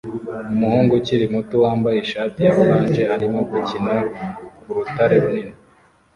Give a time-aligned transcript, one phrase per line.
[0.53, 3.93] Umuhungu ukiri muto wambaye ishati ya orange arimo gukina
[4.61, 5.53] ku rutare runini